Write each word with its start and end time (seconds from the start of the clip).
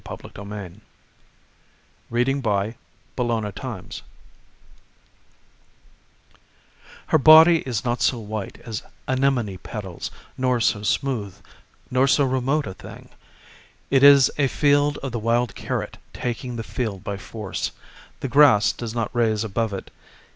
William 0.09 0.31
Carlos 0.33 0.73
Williams 2.09 2.41
Queen 3.15 3.45
Anne's 3.45 3.53
Lace 3.67 4.01
HER 7.05 7.17
body 7.19 7.59
is 7.59 7.85
not 7.85 8.01
so 8.01 8.17
white 8.17 8.57
as 8.65 8.81
anemone 9.07 9.57
petals 9.59 10.09
nor 10.39 10.59
so 10.59 10.81
smooth 10.81 11.35
nor 11.91 12.07
so 12.07 12.23
remote 12.23 12.65
a 12.65 12.73
thing. 12.73 13.09
It 13.91 14.01
is 14.01 14.31
a 14.39 14.47
field 14.47 14.97
of 15.03 15.11
the 15.11 15.19
wild 15.19 15.53
carrot 15.53 15.99
taking 16.13 16.57
thefield 16.57 17.03
by 17.03 17.17
force; 17.17 17.69
the 18.21 18.27
grass 18.27 18.71
does 18.71 18.95
not 18.95 19.13
raise 19.15 19.43
above 19.43 19.71
it. 19.71 19.91